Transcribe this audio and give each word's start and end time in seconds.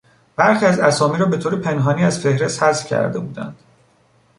برخی 0.35 0.65
از 0.65 0.79
اسامی 0.79 1.17
را 1.19 1.25
به 1.25 1.37
طور 1.37 1.55
پنهانی 1.55 2.03
از 2.03 2.19
فهرست 2.19 2.63
حذف 2.63 2.87
کرده 2.87 3.19
بودند. 3.19 3.55